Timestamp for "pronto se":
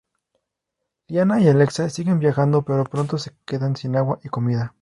2.85-3.33